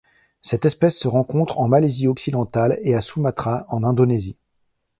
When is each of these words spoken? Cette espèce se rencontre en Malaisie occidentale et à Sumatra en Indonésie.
Cette 0.41 0.65
espèce 0.65 0.97
se 0.97 1.07
rencontre 1.07 1.59
en 1.59 1.67
Malaisie 1.67 2.07
occidentale 2.07 2.79
et 2.81 2.95
à 2.95 3.01
Sumatra 3.01 3.67
en 3.69 3.83
Indonésie. 3.83 4.35